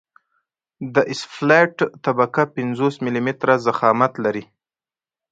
د 0.93 0.95
اسفالټ 1.13 1.77
طبقه 2.05 2.43
پنځوس 2.55 2.95
ملي 3.05 3.21
متره 3.27 3.53
ضخامت 3.67 4.13
لري 4.25 4.43